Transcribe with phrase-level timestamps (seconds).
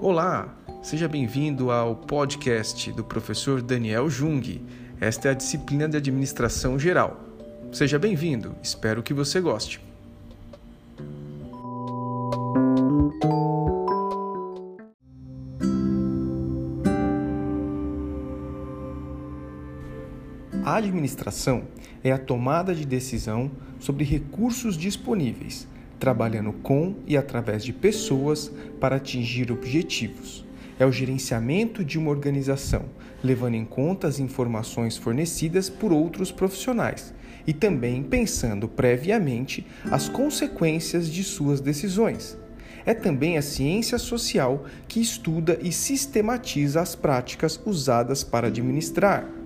[0.00, 4.64] Olá, seja bem-vindo ao podcast do professor Daniel Jung.
[5.00, 7.18] Esta é a disciplina de administração geral.
[7.72, 9.80] Seja bem-vindo, espero que você goste.
[20.64, 21.64] A administração
[22.04, 25.66] é a tomada de decisão sobre recursos disponíveis,
[25.98, 30.44] trabalhando com e através de pessoas para atingir objetivos.
[30.78, 32.84] É o gerenciamento de uma organização,
[33.22, 37.12] levando em conta as informações fornecidas por outros profissionais
[37.46, 42.38] e também pensando previamente as consequências de suas decisões.
[42.86, 49.37] É também a ciência social que estuda e sistematiza as práticas usadas para administrar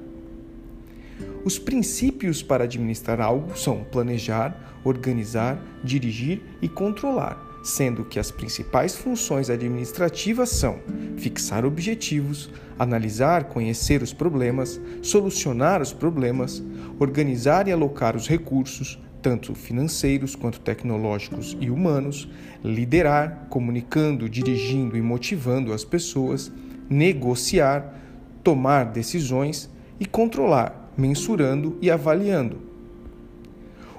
[1.44, 8.96] os princípios para administrar algo são planejar, organizar, dirigir e controlar, sendo que as principais
[8.96, 10.78] funções administrativas são
[11.16, 16.62] fixar objetivos, analisar, conhecer os problemas, solucionar os problemas,
[16.98, 22.28] organizar e alocar os recursos, tanto financeiros quanto tecnológicos e humanos,
[22.64, 26.52] liderar, comunicando, dirigindo e motivando as pessoas,
[26.90, 27.94] negociar,
[28.42, 32.72] tomar decisões e controlar, mensurando e avaliando.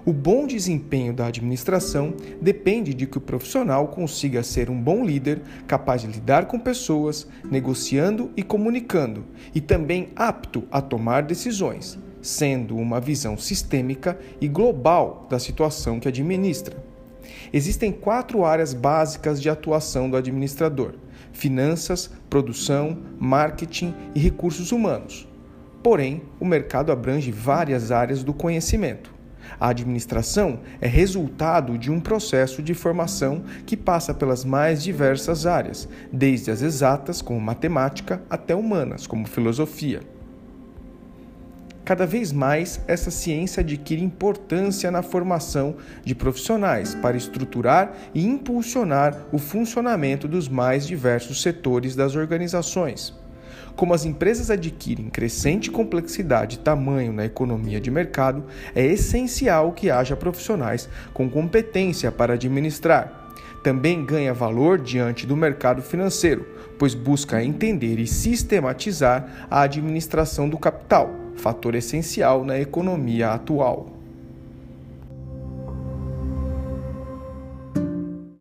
[0.05, 5.41] O bom desempenho da administração depende de que o profissional consiga ser um bom líder,
[5.65, 9.23] capaz de lidar com pessoas, negociando e comunicando,
[9.55, 16.09] e também apto a tomar decisões, sendo uma visão sistêmica e global da situação que
[16.09, 16.83] administra.
[17.53, 20.95] Existem quatro áreas básicas de atuação do administrador:
[21.31, 25.29] finanças, produção, marketing e recursos humanos.
[25.83, 29.13] Porém, o mercado abrange várias áreas do conhecimento.
[29.59, 35.87] A administração é resultado de um processo de formação que passa pelas mais diversas áreas,
[36.11, 39.99] desde as exatas, como matemática, até humanas, como filosofia.
[41.83, 45.75] Cada vez mais, essa ciência adquire importância na formação
[46.05, 53.13] de profissionais para estruturar e impulsionar o funcionamento dos mais diversos setores das organizações.
[53.75, 58.43] Como as empresas adquirem crescente complexidade e tamanho na economia de mercado,
[58.75, 63.31] é essencial que haja profissionais com competência para administrar.
[63.63, 66.45] Também ganha valor diante do mercado financeiro,
[66.77, 74.02] pois busca entender e sistematizar a administração do capital, fator essencial na economia atual.